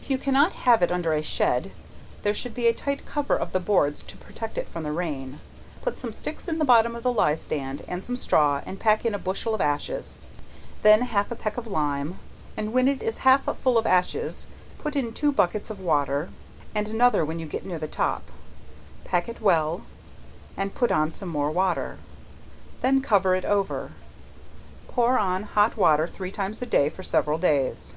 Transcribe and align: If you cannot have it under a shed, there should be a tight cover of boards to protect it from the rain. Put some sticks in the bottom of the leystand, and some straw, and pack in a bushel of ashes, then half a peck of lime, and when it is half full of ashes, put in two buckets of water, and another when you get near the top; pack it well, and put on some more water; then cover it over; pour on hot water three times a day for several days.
If 0.00 0.10
you 0.10 0.18
cannot 0.18 0.52
have 0.66 0.82
it 0.82 0.90
under 0.90 1.12
a 1.12 1.22
shed, 1.22 1.70
there 2.24 2.34
should 2.34 2.52
be 2.52 2.66
a 2.66 2.72
tight 2.74 3.06
cover 3.06 3.36
of 3.36 3.52
boards 3.64 4.02
to 4.02 4.16
protect 4.16 4.58
it 4.58 4.68
from 4.68 4.82
the 4.82 4.90
rain. 4.90 5.38
Put 5.82 6.00
some 6.00 6.12
sticks 6.12 6.48
in 6.48 6.58
the 6.58 6.64
bottom 6.64 6.96
of 6.96 7.04
the 7.04 7.12
leystand, 7.12 7.84
and 7.86 8.02
some 8.02 8.16
straw, 8.16 8.62
and 8.66 8.80
pack 8.80 9.04
in 9.06 9.14
a 9.14 9.20
bushel 9.20 9.54
of 9.54 9.60
ashes, 9.60 10.18
then 10.82 11.02
half 11.02 11.30
a 11.30 11.36
peck 11.36 11.56
of 11.58 11.68
lime, 11.68 12.18
and 12.56 12.72
when 12.72 12.88
it 12.88 13.04
is 13.04 13.18
half 13.18 13.44
full 13.56 13.78
of 13.78 13.86
ashes, 13.86 14.48
put 14.78 14.96
in 14.96 15.12
two 15.12 15.30
buckets 15.30 15.70
of 15.70 15.78
water, 15.78 16.30
and 16.74 16.88
another 16.88 17.24
when 17.24 17.38
you 17.38 17.46
get 17.46 17.64
near 17.64 17.78
the 17.78 17.86
top; 17.86 18.32
pack 19.04 19.28
it 19.28 19.40
well, 19.40 19.82
and 20.56 20.74
put 20.74 20.90
on 20.90 21.12
some 21.12 21.28
more 21.28 21.52
water; 21.52 21.98
then 22.80 23.00
cover 23.00 23.36
it 23.36 23.44
over; 23.44 23.92
pour 24.88 25.20
on 25.20 25.44
hot 25.44 25.76
water 25.76 26.08
three 26.08 26.32
times 26.32 26.60
a 26.60 26.66
day 26.66 26.88
for 26.88 27.04
several 27.04 27.38
days. 27.38 27.94